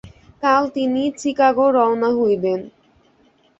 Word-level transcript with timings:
কাল 0.43 0.63
তিনি 0.75 1.03
চিকাগো 1.19 1.65
রওনা 1.75 2.09
হইবেন। 2.17 2.59